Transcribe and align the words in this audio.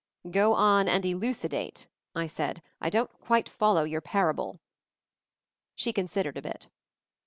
"Go 0.31 0.55
on 0.55 0.87
and 0.87 1.05
elucidate," 1.05 1.87
I 2.15 2.25
said. 2.25 2.63
"I 2.81 2.89
don't 2.89 3.13
quite 3.21 3.47
follow 3.47 3.83
your 3.83 4.01
parable." 4.01 4.59
She 5.75 5.93
considered 5.93 6.37
a 6.37 6.41
bit. 6.41 6.69